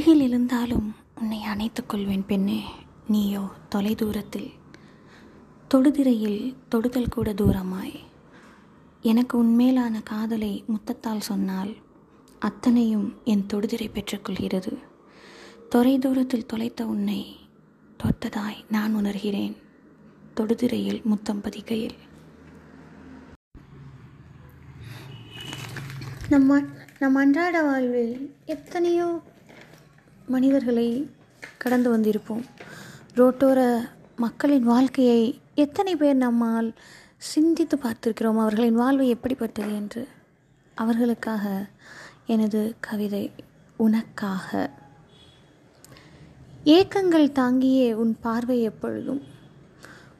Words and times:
அருகில் 0.00 0.20
இருந்தாலும் 0.20 0.94
உன்னை 1.20 1.42
அணைத்துக் 1.42 1.88
கொள்வேன் 1.88 2.26
பெண்ணே. 2.26 2.64
நீயோ 3.08 3.48
தொலை 3.68 3.94
தூரத்தில் 3.94 4.50
தொடுதிரையில் 5.74 6.54
தொடுதல் 6.68 7.08
கூட 7.08 7.32
தூரமாய். 7.32 7.98
எனக்கு 9.00 9.34
உன்மேலான 9.44 10.02
காதலை 10.02 10.64
முத்தத்தால் 10.66 11.20
சொன்னால் 11.20 11.72
அத்தனையும் 12.38 13.14
என் 13.24 13.46
தொடுதிரை 13.52 13.88
பெற்றுக்கொள்கிறது 13.88 14.72
தொலை 15.68 15.98
தூரத்தில் 15.98 16.46
தொலைத்த 16.46 16.86
உன்னை 16.86 17.36
தொட்டதாய் 17.98 18.64
நான் 18.68 18.96
உணர்கிறேன். 18.96 19.56
தொடுதிரையில் 20.34 21.02
முத்தம் 21.02 21.40
பதிக்கையில். 21.40 21.98
நம்ம 26.28 26.62
நம் 26.98 27.14
அன்றாட 27.14 27.62
வாழ்வில் 27.62 28.34
எத்தனையோ 28.44 29.20
மனிதர்களை 30.30 31.10
கடந்து 31.58 31.88
வந்திருப்போம். 31.96 32.44
ரோட்டோர 33.16 33.60
மக்களின் 34.16 34.62
வாழ்க்கையை 34.62 35.40
எத்தனை 35.54 35.96
பேர் 35.96 36.16
நம்மால் 36.16 36.68
சிந்தித்து 37.16 37.76
பார்த்திருக்கிறோம்? 37.76 38.38
அவர்களின் 38.38 38.74
வாழ்வு 38.74 39.08
எப்படிப்பட்டது 39.08 39.74
என்று. 39.74 40.08
அவர்களுக்காக 40.74 41.66
எனது 42.26 42.74
கவிதை 42.80 43.24
உனக்காக. 43.76 44.70
ஏக்கங்கள் 46.64 47.32
தாங்கியே 47.32 47.92
உன் 47.92 48.16
பார்வை 48.20 48.62
எப்பொழுதும். 48.62 49.22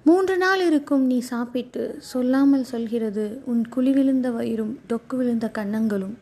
மூன்று 0.05 0.37
நாள் 0.37 0.67
இருக்கும் 0.67 1.07
நீ 1.07 1.19
சாப்பிட்டு 1.19 1.97
சொல்லாமல் 1.99 2.65
சொல்கிறது 2.65 3.43
உன் 3.45 3.69
குழி 3.69 3.93
விழுந்த 3.93 4.31
வயிறும் 4.31 4.79
டொக்கு 4.89 5.17
விழுந்த 5.17 5.51
கன்னங்களும். 5.55 6.17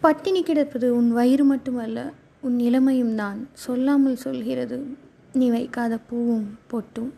பட்டினி 0.00 0.42
கிடப்பது 0.42 0.96
உன் 0.96 1.10
வயிறு 1.12 1.44
மட்டுமல்ல 1.44 2.10
உன் 2.40 2.58
இளமையும் 2.58 3.14
தான் 3.14 3.48
சொல்லாமல் 3.52 4.16
சொல்கிறது. 4.16 4.86
நீ 5.32 5.50
வைக்காத 5.50 5.98
பூவும் 5.98 6.58
பொட்டும். 6.70 7.10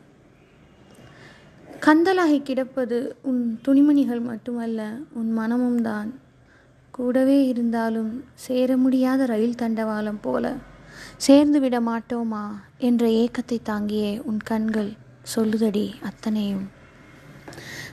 கந்தலாகி 1.80 2.42
கிடப்பது 2.42 3.16
உன் 3.22 3.58
துணிமணிகள் 3.62 4.20
மட்டுமல்ல 4.20 4.90
உன் 5.12 5.32
மனமும் 5.32 5.82
தான். 5.82 6.10
கூடவே 6.90 7.46
இருந்தாலும் 7.46 8.24
சேர 8.34 8.76
முடியாத 8.76 9.26
ரயில் 9.26 9.60
தண்டவாளம் 9.62 10.20
போல 10.22 10.54
சேர்ந்து 11.16 11.60
விட 11.60 11.80
மாட்டோமா 11.80 12.44
என்ற 12.78 13.06
ஏக்கத்தை 13.06 13.58
தாங்கியே 13.64 14.20
உன் 14.20 14.40
கண்கள் 14.44 14.90
சொல்லுதடி 15.36 15.86
அத்தனையும். 16.02 16.66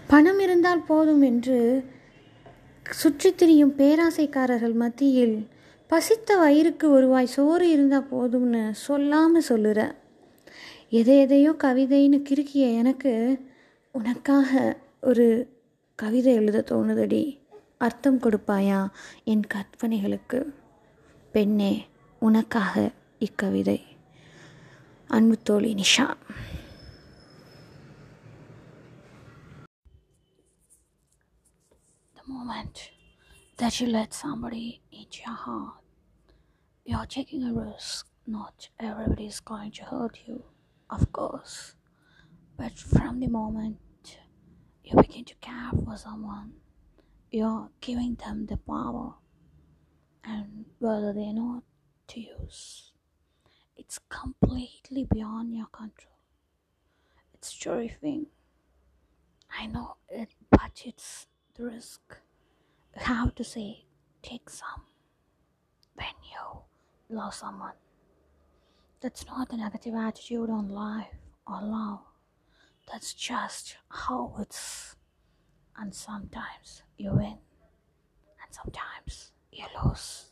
பணம் 0.08 0.40
இருந்தால் 0.40 0.84
போதும் 0.84 1.22
என்று 1.22 1.86
சுற்றித் 2.86 3.38
திரியும் 3.38 3.74
பேராசைக்காரர்கள் 3.78 4.74
மத்தியில் 4.74 5.48
பசித்த 5.92 6.36
வயிறுக்கு 6.42 6.86
ஒருவாய் 6.96 7.34
சோறு 7.36 7.66
இருந்தால் 7.72 8.10
போதும்னு 8.12 8.72
சொல்லாமல் 8.72 9.48
சொல்லுற. 9.50 9.80
எதை 10.90 11.16
எதையோ 11.20 11.52
கவிதைன்னு 11.64 12.20
கிறுக்கிய 12.30 12.66
எனக்கு 12.82 13.14
உனக்காக 13.92 14.52
ஒரு 15.02 15.26
கவிதை 15.96 16.34
எழுத 16.34 16.64
தோணுதடி. 16.70 17.24
அர்த்தம் 17.78 18.20
கொடுப்பாயா 18.20 18.80
என் 19.24 19.46
கற்பனைகளுக்கு? 19.54 20.40
பெண்ணே 21.32 21.74
உனக்காக 22.20 22.92
இக்கவிதை. 23.20 23.80
அன்பு 25.08 25.38
தோழி 25.44 25.74
Nisha. 25.74 26.08
The 32.16 32.26
moment 32.38 32.78
that 33.62 33.76
you 33.80 33.88
let 33.98 34.12
somebody 34.24 34.66
into 35.00 35.20
your 35.26 35.38
heart, 35.46 35.79
you're 36.86 37.06
taking 37.06 37.44
a 37.44 37.54
risk. 37.54 38.08
Not 38.28 38.70
everybody 38.80 39.26
is 39.26 39.40
going 39.40 39.72
to 39.72 39.86
hurt 39.86 40.20
you, 40.28 40.44
of 40.90 41.12
course. 41.12 41.76
But 42.58 42.78
from 42.78 43.20
the 43.20 43.28
moment 43.28 43.78
you 44.84 44.96
begin 44.96 45.26
to 45.26 45.36
care 45.36 45.72
for 45.84 45.98
someone, 45.98 46.54
you're 47.32 47.70
giving 47.82 48.16
them 48.16 48.46
the 48.46 48.58
power. 48.58 49.16
And 50.24 50.66
whether 50.80 51.14
they 51.14 51.32
know 51.32 51.64
to 52.10 52.20
use, 52.20 52.92
it's 53.78 54.00
completely 54.10 55.08
beyond 55.12 55.56
your 55.56 55.68
control. 55.68 56.18
It's 57.34 57.58
terrifying. 57.58 58.28
I 59.58 59.68
know 59.68 59.96
it, 60.10 60.30
but 60.52 60.84
it's 60.86 61.28
the 61.56 61.66
risk. 61.66 62.18
Have 62.96 63.34
to 63.36 63.44
say, 63.44 63.86
take 64.22 64.50
some 64.50 64.84
you 67.10 67.16
love 67.18 67.34
someone. 67.34 67.74
That's 69.02 69.26
not 69.26 69.52
a 69.52 69.58
negative 69.58 69.96
attitude 69.96 70.50
on 70.50 70.70
life 70.70 71.08
or 71.48 71.62
love. 71.62 72.00
That's 72.92 73.14
just 73.14 73.78
how 73.90 74.36
it's. 74.40 74.96
And 75.78 75.96
sometimes 75.96 76.84
you 76.98 77.12
win, 77.12 77.38
and 78.42 78.52
sometimes 78.52 79.32
you 79.52 79.66
lose. 79.84 80.26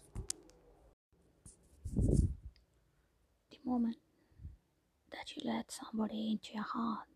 The 1.95 3.57
moment 3.65 3.95
that 5.11 5.35
you 5.35 5.44
let 5.49 5.71
somebody 5.71 6.31
into 6.31 6.55
your 6.55 6.63
heart, 6.63 7.07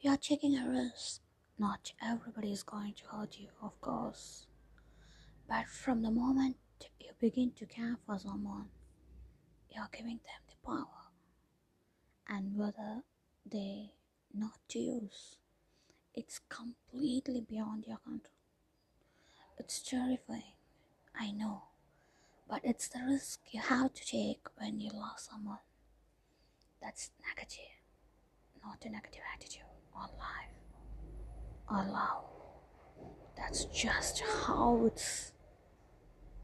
you're 0.00 0.18
taking 0.18 0.58
a 0.58 0.68
risk. 0.68 1.22
Not 1.58 1.92
everybody 2.04 2.52
is 2.52 2.62
going 2.62 2.92
to 2.94 3.16
hurt 3.16 3.38
you, 3.38 3.48
of 3.62 3.80
course. 3.80 4.46
But 5.48 5.66
from 5.68 6.02
the 6.02 6.10
moment 6.10 6.56
you 7.00 7.10
begin 7.20 7.52
to 7.52 7.66
care 7.66 7.96
for 8.06 8.18
someone, 8.18 8.68
you're 9.74 9.88
giving 9.92 10.20
them 10.24 10.42
the 10.48 10.56
power. 10.66 10.86
And 12.28 12.56
whether 12.56 13.02
they 13.50 13.92
not 14.32 14.58
to 14.68 14.78
use, 14.78 15.36
it's 16.14 16.40
completely 16.48 17.40
beyond 17.40 17.84
your 17.86 17.98
control. 17.98 18.30
It's 19.58 19.80
terrifying, 19.82 20.54
I 21.18 21.30
know, 21.30 21.64
but 22.48 22.60
it's 22.64 22.88
the 22.88 23.00
risk 23.06 23.40
you 23.50 23.60
have 23.60 23.92
to 23.94 24.04
take 24.06 24.46
when 24.56 24.80
you 24.80 24.90
love 24.92 25.18
someone. 25.18 25.58
That's 26.82 27.10
negative, 27.28 27.80
not 28.64 28.84
a 28.84 28.90
negative 28.90 29.22
attitude 29.34 29.62
on 29.94 30.08
life 30.18 30.54
or 31.70 31.84
love. 31.92 32.24
That's 33.36 33.64
just 33.66 34.20
how 34.46 34.86
it's. 34.86 35.32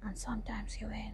And 0.03 0.19
sometimes 0.19 0.81
you 0.81 0.89
win, 0.89 1.13